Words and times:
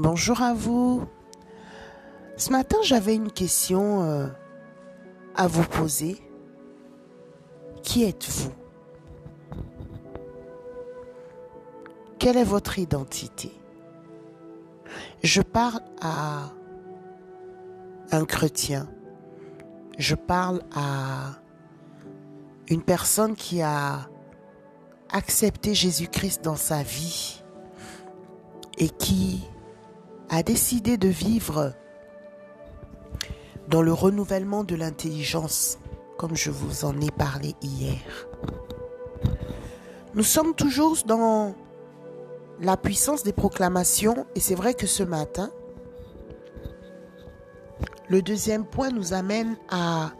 Bonjour 0.00 0.42
à 0.42 0.54
vous. 0.54 1.08
Ce 2.36 2.52
matin, 2.52 2.76
j'avais 2.84 3.16
une 3.16 3.32
question 3.32 4.04
euh, 4.04 4.28
à 5.34 5.48
vous 5.48 5.64
poser. 5.64 6.22
Qui 7.82 8.04
êtes-vous? 8.04 8.52
Quelle 12.20 12.36
est 12.36 12.44
votre 12.44 12.78
identité? 12.78 13.50
Je 15.24 15.42
parle 15.42 15.80
à 16.00 16.52
un 18.12 18.24
chrétien. 18.24 18.88
Je 19.98 20.14
parle 20.14 20.62
à 20.76 21.40
une 22.68 22.82
personne 22.82 23.34
qui 23.34 23.62
a 23.62 24.08
accepté 25.10 25.74
Jésus-Christ 25.74 26.44
dans 26.44 26.54
sa 26.54 26.84
vie 26.84 27.42
et 28.78 28.90
qui 28.90 29.42
a 30.30 30.42
décidé 30.42 30.96
de 30.96 31.08
vivre 31.08 31.72
dans 33.68 33.82
le 33.82 33.92
renouvellement 33.92 34.64
de 34.64 34.74
l'intelligence, 34.74 35.78
comme 36.16 36.36
je 36.36 36.50
vous 36.50 36.84
en 36.84 37.00
ai 37.00 37.10
parlé 37.10 37.54
hier. 37.62 38.26
Nous 40.14 40.22
sommes 40.22 40.54
toujours 40.54 40.96
dans 41.06 41.54
la 42.60 42.76
puissance 42.76 43.22
des 43.22 43.32
proclamations 43.32 44.26
et 44.34 44.40
c'est 44.40 44.54
vrai 44.54 44.74
que 44.74 44.86
ce 44.86 45.02
matin, 45.02 45.50
le 48.08 48.22
deuxième 48.22 48.64
point 48.64 48.90
nous 48.90 49.12
amène 49.12 49.56
à 49.70 50.12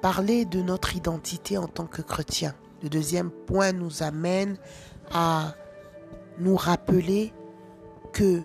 parler 0.00 0.44
de 0.44 0.62
notre 0.62 0.96
identité 0.96 1.58
en 1.58 1.68
tant 1.68 1.86
que 1.86 2.02
chrétien. 2.02 2.54
Le 2.82 2.88
deuxième 2.88 3.30
point 3.30 3.72
nous 3.72 4.02
amène 4.02 4.56
à 5.12 5.54
nous 6.38 6.56
rappeler 6.56 7.32
que 8.12 8.42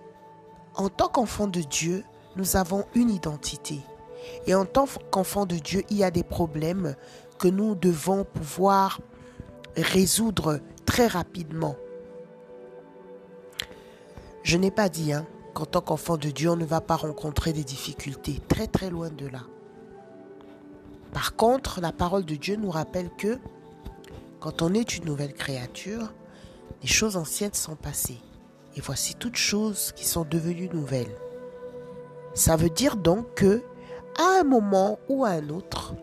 en 0.75 0.89
tant 0.89 1.07
qu'enfant 1.07 1.48
de 1.48 1.61
Dieu, 1.61 2.03
nous 2.36 2.55
avons 2.55 2.86
une 2.95 3.09
identité. 3.09 3.80
Et 4.47 4.55
en 4.55 4.66
tant 4.66 4.86
qu'enfant 5.11 5.45
de 5.45 5.55
Dieu, 5.55 5.83
il 5.89 5.97
y 5.97 6.03
a 6.03 6.11
des 6.11 6.23
problèmes 6.23 6.95
que 7.39 7.47
nous 7.47 7.75
devons 7.75 8.23
pouvoir 8.23 8.99
résoudre 9.75 10.59
très 10.86 11.08
rapidement. 11.08 11.75
Je 14.44 14.58
n'ai 14.58 14.72
pas 14.72 14.89
dit 14.89 15.14
hein, 15.14 15.25
qu'en 15.53 15.66
tant 15.66 15.81
qu'enfant 15.81 16.17
de 16.17 16.30
Dieu, 16.30 16.49
on 16.49 16.55
ne 16.55 16.66
va 16.66 16.81
pas 16.81 16.95
rencontrer 16.95 17.53
des 17.53 17.64
difficultés. 17.64 18.42
Très 18.47 18.67
très 18.67 18.89
loin 18.89 19.09
de 19.09 19.27
là. 19.27 19.42
Par 21.14 21.36
contre, 21.36 21.81
la 21.81 21.92
parole 21.92 22.25
de 22.25 22.36
Dieu 22.36 22.55
nous 22.55 22.72
rappelle 22.72 23.09
que 23.17 23.38
quand 24.39 24.61
on 24.61 24.73
est 24.73 24.97
une 24.97 25.05
nouvelle 25.05 25.33
créature, 25.33 26.14
les 26.81 26.88
choses 26.88 27.17
anciennes 27.17 27.53
sont 27.53 27.75
passées. 27.75 28.19
Et 28.75 28.81
voici 28.81 29.16
toutes 29.16 29.36
choses 29.36 29.91
qui 29.95 30.05
sont 30.05 30.23
devenues 30.23 30.69
nouvelles. 30.69 31.16
Ça 32.33 32.55
veut 32.55 32.69
dire 32.69 32.95
donc 32.95 33.33
que 33.36 33.61
à 34.17 34.39
un 34.39 34.44
moment 34.44 35.00
ou 35.09 35.25
à 35.25 35.30
un 35.30 35.50
autre, 35.50 35.94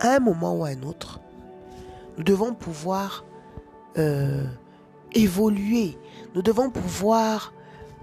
à 0.00 0.16
un 0.16 0.18
moment 0.18 0.56
ou 0.56 0.64
à 0.64 0.68
un 0.68 0.82
autre, 0.82 1.20
nous 2.16 2.24
devons 2.24 2.54
pouvoir 2.54 3.24
euh, 3.98 4.44
évoluer. 5.14 5.96
Nous 6.34 6.42
devons 6.42 6.70
pouvoir 6.70 7.52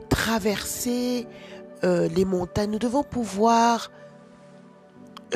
traverser 0.08 1.28
euh, 1.84 2.08
les 2.10 2.26
montagnes. 2.26 2.72
Nous 2.72 2.80
devons 2.80 3.04
pouvoir 3.04 3.92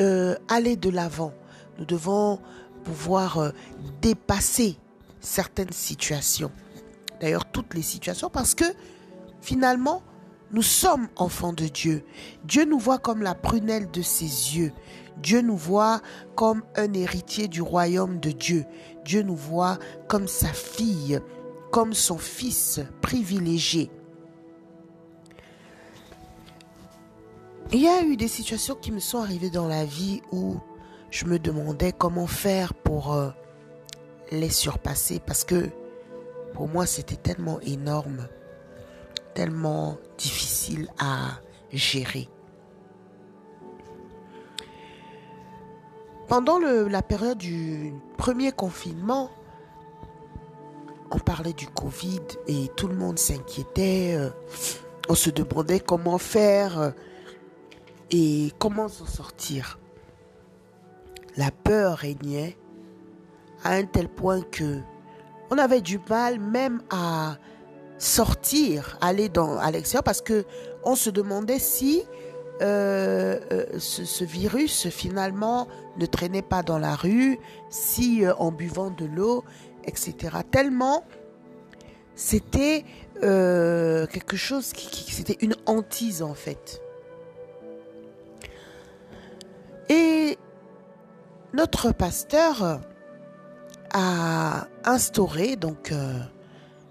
euh, 0.00 0.36
aller 0.48 0.76
de 0.76 0.90
l'avant. 0.90 1.32
Nous 1.78 1.84
devons 1.84 2.40
pouvoir 2.84 3.52
dépasser 4.00 4.76
certaines 5.20 5.72
situations. 5.72 6.50
D'ailleurs, 7.24 7.46
toutes 7.46 7.72
les 7.72 7.80
situations 7.80 8.28
parce 8.28 8.54
que 8.54 8.66
finalement, 9.40 10.02
nous 10.50 10.60
sommes 10.60 11.08
enfants 11.16 11.54
de 11.54 11.64
Dieu. 11.64 12.04
Dieu 12.44 12.66
nous 12.66 12.78
voit 12.78 12.98
comme 12.98 13.22
la 13.22 13.34
prunelle 13.34 13.90
de 13.90 14.02
ses 14.02 14.26
yeux. 14.26 14.72
Dieu 15.22 15.40
nous 15.40 15.56
voit 15.56 16.02
comme 16.34 16.62
un 16.76 16.92
héritier 16.92 17.48
du 17.48 17.62
royaume 17.62 18.20
de 18.20 18.30
Dieu. 18.30 18.66
Dieu 19.06 19.22
nous 19.22 19.36
voit 19.36 19.78
comme 20.06 20.28
sa 20.28 20.48
fille, 20.48 21.18
comme 21.72 21.94
son 21.94 22.18
fils 22.18 22.80
privilégié. 23.00 23.90
Il 27.72 27.80
y 27.80 27.88
a 27.88 28.02
eu 28.02 28.18
des 28.18 28.28
situations 28.28 28.74
qui 28.74 28.92
me 28.92 29.00
sont 29.00 29.20
arrivées 29.20 29.48
dans 29.48 29.66
la 29.66 29.86
vie 29.86 30.20
où 30.30 30.56
je 31.10 31.24
me 31.24 31.38
demandais 31.38 31.92
comment 31.92 32.26
faire 32.26 32.74
pour 32.74 33.14
euh, 33.14 33.30
les 34.30 34.50
surpasser 34.50 35.22
parce 35.24 35.44
que 35.44 35.70
pour 36.54 36.68
moi 36.68 36.86
c'était 36.86 37.16
tellement 37.16 37.60
énorme 37.60 38.26
tellement 39.34 39.98
difficile 40.16 40.88
à 40.98 41.40
gérer. 41.72 42.28
Pendant 46.28 46.58
la 46.58 47.02
période 47.02 47.38
du 47.38 47.92
premier 48.16 48.50
confinement, 48.50 49.30
on 51.10 51.18
parlait 51.18 51.52
du 51.52 51.66
Covid 51.66 52.22
et 52.46 52.68
tout 52.76 52.88
le 52.88 52.96
monde 52.96 53.18
s'inquiétait. 53.18 54.14
Euh, 54.16 54.30
on 55.08 55.14
se 55.14 55.28
demandait 55.30 55.80
comment 55.80 56.18
faire 56.18 56.80
euh, 56.80 56.90
et 58.10 58.52
comment 58.58 58.88
s'en 58.88 59.06
sortir. 59.06 59.78
La 61.36 61.50
peur 61.50 61.98
régnait 61.98 62.56
à 63.62 63.72
un 63.72 63.84
tel 63.84 64.08
point 64.08 64.40
que 64.40 64.80
on 65.54 65.58
avait 65.58 65.80
du 65.80 66.00
mal 66.08 66.40
même 66.40 66.82
à 66.90 67.36
sortir, 67.98 68.98
aller 69.00 69.28
dans, 69.28 69.56
à 69.56 69.70
l'extérieur 69.70 70.02
parce 70.02 70.20
que 70.20 70.44
on 70.84 70.96
se 70.96 71.10
demandait 71.10 71.60
si 71.60 72.02
euh, 72.60 73.38
euh, 73.52 73.78
ce, 73.78 74.24
virus 74.24 74.88
finalement 74.88 75.68
ne 75.96 76.06
traînait 76.06 76.42
pas 76.42 76.62
dans 76.62 76.78
la 76.78 76.94
rue, 76.96 77.38
si 77.70 78.24
euh, 78.24 78.34
en 78.34 78.50
buvant 78.50 78.90
de 78.90 79.04
l'eau, 79.04 79.44
etc. 79.84 80.38
Tellement 80.50 81.04
c'était 82.16 82.84
quelque 83.20 84.36
chose 84.36 84.72
qui 84.72 85.12
c'était 85.12 85.38
une 85.40 85.54
hantise 85.66 86.22
en 86.22 86.34
fait. 86.34 86.82
Et 89.88 90.36
notre 91.54 91.92
pasteur 91.92 92.80
a 93.94 94.66
instauré 94.84 95.56
donc 95.56 95.94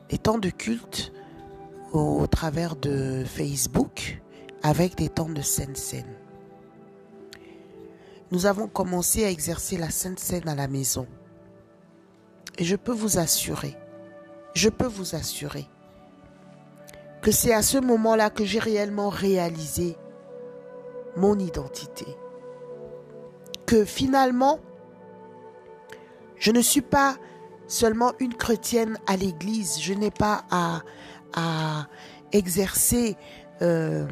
des 0.09 0.18
temps 0.18 0.40
de 0.40 0.50
culte 0.50 1.12
au, 1.91 2.25
travers 2.28 2.75
de 2.75 3.24
Facebook 3.25 4.22
avec 4.64 4.96
des 4.96 5.09
temps 5.09 5.30
de 5.30 5.42
Sainte 5.42 5.78
Seine. 5.78 6.16
Nous 8.31 8.46
avons 8.46 8.68
commencé 8.68 9.25
à 9.25 9.30
exercer 9.30 9.78
la 9.78 9.92
Sainte 9.92 10.19
Seine 10.19 10.47
à 10.47 10.56
la 10.56 10.68
maison. 10.68 11.06
Et 12.58 12.63
je 12.63 12.75
peux 12.78 12.94
vous 12.94 13.19
assurer, 13.19 13.75
je 14.56 14.69
peux 14.69 14.88
vous 14.88 15.13
assurer 15.13 15.68
que 17.22 17.31
c'est 17.31 17.53
à 17.53 17.62
ce 17.62 17.78
moment-là 17.78 18.30
que 18.30 18.46
j'ai 18.46 18.59
réellement 18.59 19.09
réalisé 19.09 19.97
mon 21.18 21.38
identité. 21.38 22.06
Que 23.66 23.86
finalement, 23.86 24.59
je 26.38 26.52
ne 26.52 26.62
suis 26.62 26.82
pas 26.82 27.16
seulement 27.68 28.14
une 28.20 28.34
chrétienne 28.34 28.98
à 29.08 29.16
l'église. 29.18 29.80
Je 29.80 29.94
n'ai 29.94 30.12
pas 30.12 30.44
à, 30.52 30.82
exercer 32.32 33.16
euh, 33.62 34.08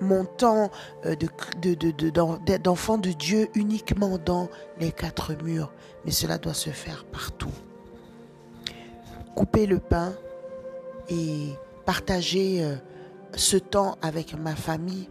mon 0.00 0.24
temps 0.24 0.70
euh, 1.04 1.16
de, 1.16 2.56
d'enfant 2.58 2.98
de, 2.98 3.10
Dieu 3.10 3.48
uniquement 3.54 4.18
dans 4.18 4.48
les 4.78 4.92
quatre 4.92 5.34
murs, 5.42 5.72
mais 6.04 6.12
cela 6.12 6.38
doit 6.38 6.54
se 6.54 6.70
faire 6.70 7.04
partout. 7.04 7.52
Couper 9.34 9.66
le 9.66 9.78
pain 9.78 10.14
et 11.08 11.50
partager 11.84 12.62
euh, 12.62 12.76
ce 13.34 13.56
temps 13.56 13.98
avec 14.00 14.34
ma 14.38 14.54
famille 14.54 15.08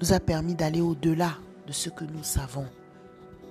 nous 0.00 0.12
a 0.12 0.20
permis 0.20 0.54
d'aller 0.54 0.80
au-delà 0.80 1.32
de 1.66 1.72
ce 1.72 1.88
que 1.90 2.04
nous 2.04 2.22
savons 2.22 2.66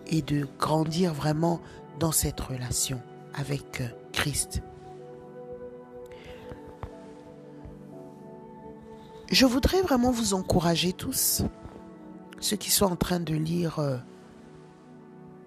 et 0.07 0.21
de 0.21 0.47
grandir 0.59 1.13
vraiment 1.13 1.59
dans 1.99 2.11
cette 2.11 2.39
relation 2.39 3.01
avec 3.33 3.81
euh, 3.81 3.87
Christ. 4.11 4.61
Je 9.31 9.45
voudrais 9.45 9.81
vraiment 9.81 10.11
vous 10.11 10.33
encourager 10.33 10.93
tous, 10.93 11.43
ceux 12.39 12.57
qui 12.57 12.69
sont 12.71 12.85
en 12.85 12.95
train 12.95 13.19
de 13.19 13.33
lire 13.33 13.79
euh, 13.79 13.97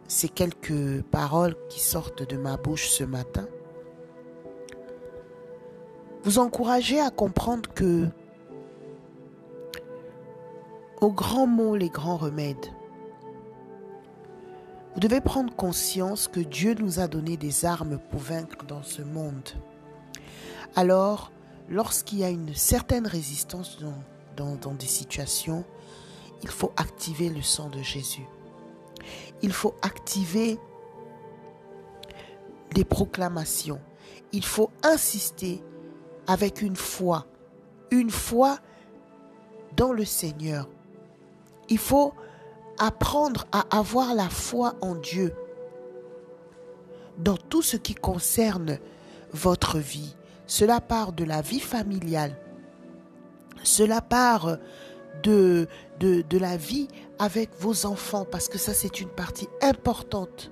ces 0.08 0.28
quelques 0.28 1.02
paroles 1.02 1.56
qui 1.69 1.81
sortent 1.81 2.28
de 2.28 2.37
ma 2.37 2.56
bouche 2.56 2.88
ce 2.88 3.05
matin, 3.05 3.46
vous 6.25 6.38
encourager 6.38 7.00
à 7.00 7.10
comprendre 7.10 7.72
que 7.72 8.06
aux 11.00 11.12
grands 11.12 11.46
mots, 11.46 11.76
les 11.76 11.90
grands 11.90 12.16
remèdes, 12.16 12.66
vous 14.99 15.09
devez 15.09 15.21
prendre 15.21 15.55
conscience 15.55 16.27
que 16.27 16.41
Dieu 16.41 16.75
nous 16.75 16.99
a 16.99 17.06
donné 17.06 17.37
des 17.37 17.65
armes 17.65 18.00
pour 18.11 18.19
vaincre 18.19 18.65
dans 18.67 18.83
ce 18.83 19.00
monde. 19.00 19.49
Alors, 20.75 21.31
lorsqu'il 21.69 22.19
y 22.19 22.25
a 22.25 22.31
une 22.31 22.53
certaine 22.53 23.06
résistance 23.06 23.79
dans, 24.37 24.56
dans 24.56 24.75
des 24.75 24.89
situations, 24.89 25.65
il 26.43 26.49
faut 26.49 26.73
activer 26.77 27.29
le 27.29 27.43
sang 27.43 27.69
de 27.69 27.81
Jésus. 27.81 28.27
Il 29.41 29.53
faut 29.53 29.77
activer 29.83 30.59
les 32.75 32.85
proclamations. 32.85 33.81
Il 34.33 34.44
faut 34.44 34.73
insister 34.83 35.62
avec 36.27 36.61
une 36.61 36.75
foi, 36.75 37.29
une 37.93 38.11
foi 38.11 38.59
dans 39.77 39.93
le 39.93 40.05
Seigneur. 40.05 40.69
Il 41.69 41.79
faut 41.79 42.15
apprendre 42.79 43.47
à 43.53 43.65
avoir 43.77 44.15
la 44.15 44.29
foi 44.29 44.75
en 44.81 44.95
Dieu 44.95 45.35
dans 47.19 47.37
tout 47.37 47.63
ce 47.63 47.77
qui 47.77 47.95
concerne 47.95 48.79
votre 49.33 49.79
vie. 49.79 50.17
Cela 50.47 50.81
part 50.81 51.13
de 51.13 51.25
la 51.25 51.43
vie 51.43 51.61
familiale. 51.61 52.37
Cela 53.63 54.01
part 54.01 54.57
de, 55.23 55.69
la 56.33 56.57
vie 56.57 56.89
avec 57.19 57.51
vos 57.59 57.87
enfants, 57.87 58.25
parce 58.25 58.49
que 58.49 58.59
ça 58.59 58.73
c'est 58.73 59.01
une 59.01 59.09
partie 59.09 59.49
importante. 59.61 60.51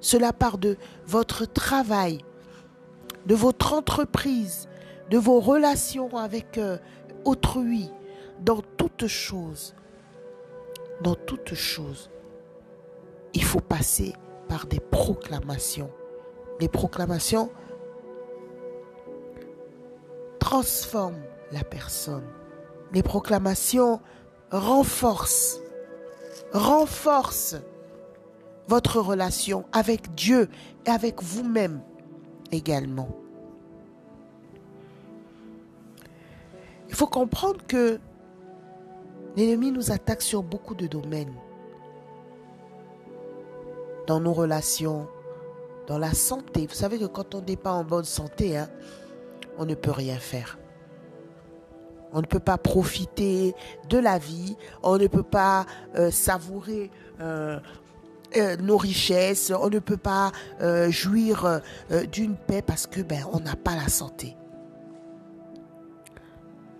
Cela 0.00 0.32
part 0.32 0.58
de 0.58 0.76
votre 1.06 1.44
travail, 1.46 2.18
de 3.26 3.34
votre 3.34 3.72
entreprise, 3.72 4.68
de 5.10 5.18
vos 5.18 5.40
relations 5.40 6.16
avec 6.16 6.58
euh, 6.58 6.78
autrui, 7.24 7.90
dans 8.40 8.60
toute 8.76 9.06
chose. 9.06 9.74
Dans 11.02 11.14
toute 11.14 11.54
chose, 11.54 12.10
il 13.34 13.44
faut 13.44 13.60
passer 13.60 14.14
par 14.48 14.66
des 14.66 14.80
proclamations. 14.80 15.90
Les 16.60 16.68
proclamations 16.68 17.50
transforment 20.38 21.22
la 21.52 21.64
personne. 21.64 22.24
Les 22.92 23.02
proclamations 23.02 24.00
renforcent, 24.50 25.60
renforcent 26.52 27.56
votre 28.68 29.00
relation 29.00 29.64
avec 29.72 30.14
Dieu 30.14 30.48
et 30.86 30.90
avec 30.90 31.22
vous-même 31.22 31.80
également. 32.52 33.08
Il 36.88 36.94
faut 36.94 37.06
comprendre 37.06 37.60
que 37.66 38.00
l'ennemi 39.36 39.70
nous 39.70 39.92
attaque 39.92 40.22
sur 40.22 40.42
beaucoup 40.42 40.74
de 40.74 40.86
domaines. 40.86 41.34
Dans 44.06 44.20
nos 44.20 44.32
relations, 44.32 45.08
dans 45.86 45.98
la 45.98 46.12
santé. 46.12 46.66
Vous 46.66 46.74
savez 46.74 46.98
que 46.98 47.06
quand 47.06 47.34
on 47.34 47.42
n'est 47.42 47.56
pas 47.56 47.72
en 47.72 47.84
bonne 47.84 48.04
santé, 48.04 48.56
hein, 48.56 48.68
on 49.58 49.64
ne 49.64 49.74
peut 49.74 49.90
rien 49.90 50.16
faire. 50.16 50.58
On 52.12 52.20
ne 52.20 52.26
peut 52.26 52.40
pas 52.40 52.56
profiter 52.56 53.54
de 53.88 53.98
la 53.98 54.18
vie, 54.18 54.56
on 54.82 54.96
ne 54.96 55.06
peut 55.06 55.22
pas 55.22 55.66
euh, 55.96 56.10
savourer 56.10 56.90
euh, 57.20 57.58
euh, 58.36 58.56
nos 58.56 58.76
richesses, 58.76 59.52
on 59.58 59.68
ne 59.68 59.78
peut 59.78 59.96
pas 59.96 60.32
jouir 60.88 61.60
d'une 62.12 62.36
paix 62.36 62.62
parce 62.62 62.86
que 62.86 63.00
ben 63.00 63.24
on 63.32 63.40
n'a 63.40 63.56
pas 63.56 63.74
la 63.74 63.88
santé. 63.88 64.36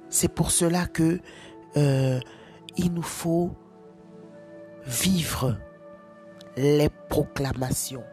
C'est 0.09 0.29
pour 0.29 0.51
cela 0.51 0.87
que 0.87 1.21
il 2.77 2.93
nous 2.93 3.03
faut 3.03 3.51
vivre 4.85 5.57
les 6.57 6.89
proclamations, 7.09 8.05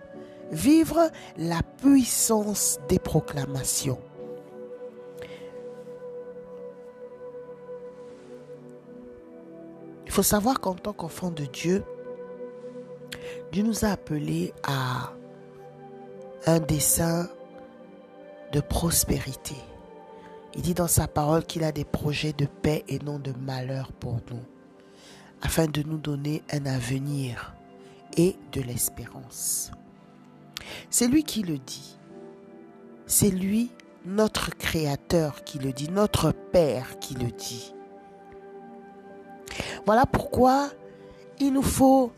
vivre 0.52 1.10
la 1.38 1.62
puissance 1.82 2.80
des 2.88 3.00
proclamations. 3.00 4.00
Il 10.06 10.12
faut 10.12 10.24
savoir 10.24 10.60
qu'en 10.60 10.76
tant 10.76 10.94
qu'enfant 10.94 11.32
de 11.32 11.46
Dieu, 11.46 11.84
Dieu 13.52 13.64
nous 13.64 13.84
a 13.86 13.90
appelés 13.90 14.54
à 14.64 15.12
un 16.46 16.60
dessein 16.60 17.30
de 18.52 18.60
prospérité. 18.60 19.56
Il 20.56 20.62
dit 20.62 20.76
dans 20.76 20.88
sa 20.88 21.08
parole 21.08 21.44
qu'il 21.46 21.64
a 21.64 21.72
des 21.72 21.86
projets 21.86 22.34
de 22.34 22.46
paix 22.46 22.84
et 22.88 23.00
non 23.00 23.18
de 23.18 23.32
malheur 23.32 23.92
pour 23.94 24.18
nous, 24.30 24.44
afin 25.44 25.68
de 25.68 25.84
nous 25.84 25.98
donner 25.98 26.42
un 26.52 26.66
avenir 26.66 27.54
et 28.18 28.36
de 28.54 28.62
l'espérance. 28.62 29.72
C'est 30.90 31.08
lui 31.08 31.24
qui 31.24 31.44
le 31.44 31.58
dit. 31.60 31.98
C'est 33.06 33.30
lui, 33.30 33.70
notre 34.06 34.56
Créateur, 34.56 35.44
qui 35.44 35.60
le 35.60 35.74
dit, 35.74 35.90
notre 35.90 36.32
Père 36.32 36.98
qui 37.00 37.14
le 37.16 37.30
dit. 37.32 37.76
Voilà 39.86 40.06
pourquoi 40.06 40.70
il 41.40 41.54
nous 41.54 41.62
faut 41.62 42.12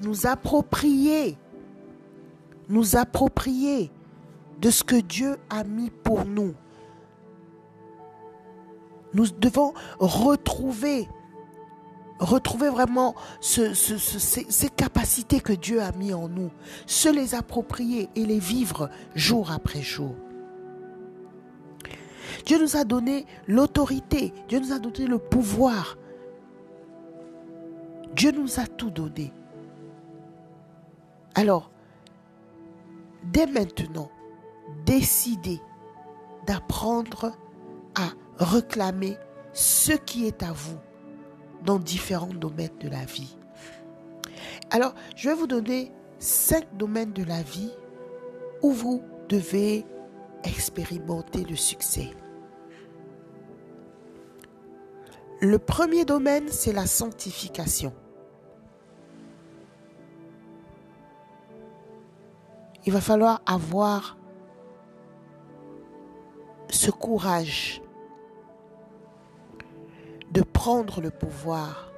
nous 0.00 0.26
approprier, 0.26 1.38
nous 2.68 2.96
approprier 2.96 3.90
de 4.60 4.70
ce 4.70 4.82
que 4.82 4.96
Dieu 4.96 5.36
a 5.48 5.62
mis 5.62 5.90
pour 5.90 6.24
nous. 6.24 6.54
Nous 9.14 9.28
devons 9.28 9.72
retrouver, 9.98 11.08
retrouver 12.22 12.68
vraiment 12.68 13.14
ces, 13.40 13.72
capacités 14.76 15.40
que 15.40 15.52
Dieu 15.52 15.82
a 15.82 15.92
mis 15.92 16.14
en 16.14 16.28
nous, 16.28 16.50
se 16.86 17.08
les 17.08 17.34
approprier 17.34 18.08
et 18.16 18.24
les 18.24 18.38
vivre 18.38 18.90
jour 19.14 19.50
après 19.50 19.82
jour. 19.82 20.14
Dieu 22.46 22.60
nous 22.60 22.76
a 22.76 22.84
donné 22.84 23.26
l'autorité, 23.46 24.32
Dieu 24.48 24.58
nous 24.60 24.72
a 24.72 24.78
donné 24.78 25.06
le 25.06 25.18
pouvoir 25.18 25.96
Dieu 28.14 28.30
nous 28.30 28.60
a 28.60 28.66
tout 28.66 28.90
donné. 28.90 29.32
Alors, 31.34 31.70
dès 33.24 33.46
maintenant, 33.46 34.10
décidez 34.84 35.60
d'apprendre 36.46 37.32
à 37.94 38.10
réclamer 38.38 39.16
ce 39.52 39.92
qui 39.92 40.26
est 40.26 40.42
à 40.42 40.52
vous 40.52 40.78
dans 41.64 41.78
différents 41.78 42.34
domaines 42.34 42.76
de 42.80 42.88
la 42.88 43.04
vie. 43.04 43.36
Alors, 44.70 44.94
je 45.16 45.28
vais 45.28 45.34
vous 45.34 45.46
donner 45.46 45.92
cinq 46.18 46.64
domaines 46.76 47.12
de 47.12 47.24
la 47.24 47.42
vie 47.42 47.72
où 48.62 48.72
vous 48.72 49.02
devez 49.28 49.84
expérimenter 50.44 51.44
le 51.44 51.56
succès. 51.56 52.10
Le 55.40 55.58
premier 55.58 56.04
domaine, 56.04 56.48
c'est 56.48 56.72
la 56.72 56.86
sanctification. 56.86 57.92
il 62.84 62.92
va 62.92 63.00
falloir 63.00 63.40
avoir 63.46 64.16
ce 66.68 66.90
courage 66.90 67.82
de 70.32 70.42
prendre 70.42 71.00
le 71.00 71.10
pouvoir 71.10 71.92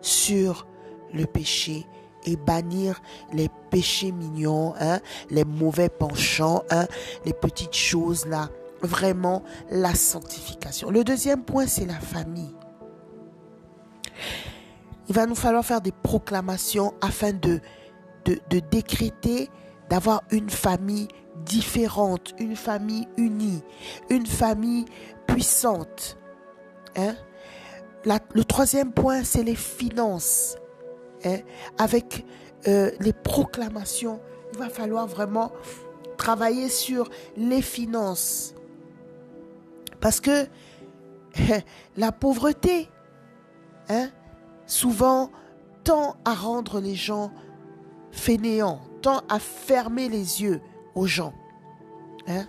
sur 0.00 0.66
le 1.12 1.24
péché 1.26 1.86
et 2.26 2.36
bannir 2.36 3.00
les 3.32 3.48
péchés 3.70 4.12
mignons, 4.12 4.74
hein, 4.80 5.00
les 5.30 5.44
mauvais 5.44 5.88
penchants, 5.88 6.62
hein, 6.70 6.86
les 7.24 7.32
petites 7.32 7.74
choses 7.74 8.26
là. 8.26 8.48
Vraiment 8.82 9.42
la 9.70 9.94
sanctification. 9.94 10.90
Le 10.90 11.04
deuxième 11.04 11.42
point, 11.42 11.66
c'est 11.66 11.86
la 11.86 11.94
famille. 11.94 12.54
Il 15.08 15.14
va 15.14 15.24
nous 15.24 15.34
falloir 15.34 15.64
faire 15.64 15.80
des 15.80 15.92
proclamations 15.92 16.92
afin 17.00 17.32
de, 17.32 17.60
de, 18.26 18.38
de 18.50 18.58
décréter 18.58 19.48
d'avoir 19.88 20.22
une 20.30 20.50
famille 20.50 21.08
différente, 21.46 22.34
une 22.38 22.56
famille 22.56 23.08
unie, 23.16 23.62
une 24.10 24.26
famille 24.26 24.84
puissante. 25.26 26.18
Hein? 26.96 27.14
Le 28.04 28.44
troisième 28.44 28.92
point, 28.92 29.24
c'est 29.24 29.42
les 29.42 29.54
finances. 29.54 30.56
Hein? 31.24 31.38
Avec 31.78 32.24
euh, 32.66 32.90
les 33.00 33.12
proclamations, 33.12 34.20
il 34.52 34.58
va 34.58 34.68
falloir 34.68 35.06
vraiment 35.06 35.52
travailler 36.16 36.68
sur 36.68 37.08
les 37.36 37.62
finances. 37.62 38.54
Parce 40.00 40.20
que 40.20 40.46
la 41.96 42.12
pauvreté, 42.12 42.88
hein, 43.88 44.10
souvent, 44.66 45.30
tend 45.82 46.16
à 46.24 46.34
rendre 46.34 46.80
les 46.80 46.94
gens 46.94 47.30
fainéants, 48.10 48.80
à 49.28 49.38
fermer 49.38 50.08
les 50.08 50.42
yeux 50.42 50.60
aux 50.94 51.06
gens. 51.06 51.34
Hein? 52.26 52.46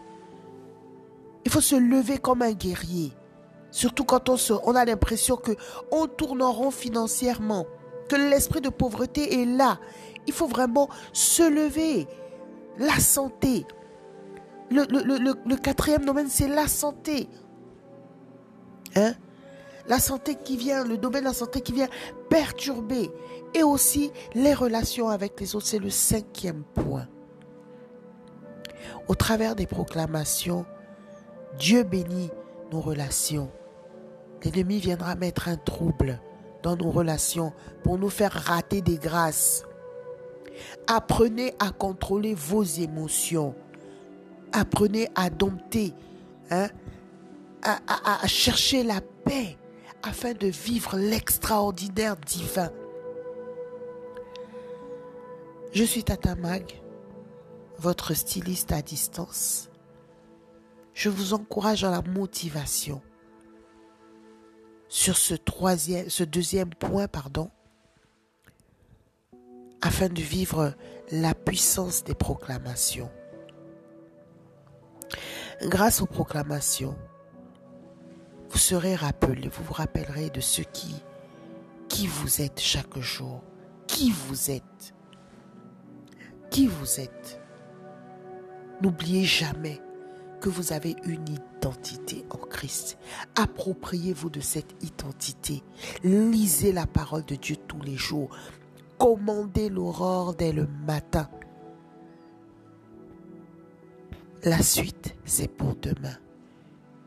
Il 1.43 1.51
faut 1.51 1.61
se 1.61 1.75
lever 1.75 2.17
comme 2.17 2.41
un 2.41 2.53
guerrier. 2.53 3.11
Surtout 3.75 4.05
quand 4.05 4.29
on, 4.29 4.75
a 4.77 4.85
l'impression 4.85 5.35
que 5.35 5.51
on 5.91 6.07
tourne 6.07 6.41
en 6.41 6.53
rond 6.53 6.71
financièrement, 6.71 7.65
que 8.07 8.15
l'esprit 8.15 8.61
de 8.61 8.69
pauvreté 8.69 9.41
est 9.41 9.45
là. 9.45 9.81
Il 10.27 10.31
faut 10.33 10.47
vraiment 10.47 10.87
se 11.11 11.43
lever. 11.43 12.07
La 12.77 12.97
santé. 12.99 13.65
Le, 14.71 15.55
quatrième 15.57 16.05
domaine, 16.05 16.29
c'est 16.29 16.47
la 16.47 16.69
santé. 16.69 17.27
Hein? 18.95 19.13
La 19.89 19.99
santé 19.99 20.35
qui 20.35 20.55
vient, 20.55 20.85
le 20.85 20.97
domaine 20.97 21.23
de 21.23 21.27
la 21.27 21.33
santé 21.33 21.59
qui 21.59 21.73
vient 21.73 21.89
perturber. 22.29 23.11
Et 23.53 23.63
aussi 23.63 24.09
les 24.35 24.53
relations 24.53 25.09
avec 25.09 25.37
les 25.41 25.53
autres. 25.53 25.67
C'est 25.67 25.79
le 25.79 25.89
cinquième 25.89 26.63
point. 26.63 27.09
Au 29.09 29.15
travers 29.15 29.53
des 29.53 29.67
proclamations, 29.67 30.65
Dieu 31.59 31.83
bénit 31.83 32.29
nos 32.71 32.79
relations. 32.79 33.51
L'ennemi 34.45 34.77
viendra 34.77 35.15
mettre 35.15 35.47
un 35.47 35.57
trouble 35.57 36.19
dans 36.61 36.75
nos 36.75 36.91
relations 36.91 37.51
pour 37.83 37.97
nous 37.97 38.11
faire 38.11 38.31
rater 38.31 38.81
des 38.81 38.97
grâces. 38.97 39.63
Apprenez 40.85 41.55
à 41.57 41.71
contrôler 41.71 42.35
vos 42.35 42.63
émotions. 42.63 43.55
Apprenez 44.53 45.09
à 45.15 45.31
dompter, 45.31 45.93
hein, 46.51 46.69
à, 47.63 48.27
chercher 48.27 48.83
la 48.83 49.01
paix 49.01 49.57
afin 50.03 50.33
de 50.33 50.47
vivre 50.47 50.95
l'extraordinaire 50.95 52.15
divin. 52.15 52.69
Je 55.73 55.83
suis 55.83 56.03
Tata 56.03 56.35
Mag, 56.35 56.79
votre 57.79 58.13
styliste 58.13 58.71
à 58.71 58.83
distance. 58.83 59.69
Je 60.93 61.09
vous 61.09 61.33
encourage 61.33 61.83
à 61.83 61.89
la 61.89 62.03
motivation 62.03 63.01
sur 64.87 65.17
ce 65.17 66.23
deuxième 66.23 66.69
point, 66.69 67.07
pardon, 67.07 67.49
afin 69.81 70.07
de 70.09 70.21
vivre 70.21 70.73
la 71.11 71.33
puissance 71.33 72.03
des 72.03 72.15
proclamations. 72.15 73.11
Grâce 75.61 76.01
aux 76.01 76.05
proclamations, 76.05 76.95
vous 78.49 78.57
serez 78.57 78.95
rappelé, 78.95 79.47
vous 79.47 79.63
vous 79.63 79.73
rappellerez 79.73 80.29
de 80.29 80.41
ce 80.41 80.61
qui, 80.61 80.95
qui 81.87 82.07
vous 82.07 82.41
êtes 82.41 82.59
chaque 82.59 82.97
jour, 82.99 83.43
qui 83.87 84.11
vous 84.11 84.51
êtes, 84.51 84.93
qui 86.49 86.67
vous 86.67 86.99
êtes. 86.99 87.41
N'oubliez 88.81 89.23
jamais 89.23 89.81
vous 90.49 90.73
avez 90.73 90.95
une 91.05 91.27
identité 91.29 92.25
en 92.29 92.37
Christ. 92.37 92.97
Appropriez-vous 93.35 94.29
de 94.29 94.39
cette 94.39 94.75
identité. 94.83 95.63
Lisez 96.03 96.71
la 96.71 96.85
parole 96.85 97.25
de 97.25 97.35
Dieu 97.35 97.55
tous 97.55 97.81
les 97.81 97.97
jours. 97.97 98.29
Commandez 98.97 99.69
l'aurore 99.69 100.35
dès 100.35 100.51
le 100.51 100.67
matin. 100.85 101.29
La 104.43 104.61
suite, 104.61 105.15
c'est 105.25 105.47
pour 105.47 105.75
demain. 105.75 106.17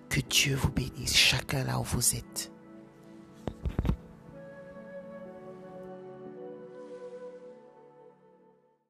Que 0.09 0.21
Dieu 0.21 0.57
vous 0.57 0.71
bénisse 0.71 1.15
chacun 1.15 1.65
là 1.65 1.79
où 1.79 1.85
vous 1.85 2.17
êtes. 2.17 2.51